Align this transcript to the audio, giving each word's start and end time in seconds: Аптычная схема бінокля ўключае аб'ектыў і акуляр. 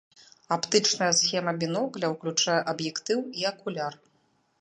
Аптычная 0.55 1.09
схема 1.17 1.53
бінокля 1.63 2.09
ўключае 2.13 2.57
аб'ектыў 2.73 3.19
і 3.43 3.47
акуляр. 3.51 3.93